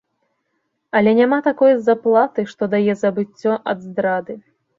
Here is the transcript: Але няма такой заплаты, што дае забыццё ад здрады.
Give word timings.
Але 0.99 1.11
няма 1.19 1.39
такой 1.49 1.71
заплаты, 1.89 2.47
што 2.55 2.63
дае 2.73 2.97
забыццё 3.03 3.53
ад 3.71 3.79
здрады. 3.93 4.33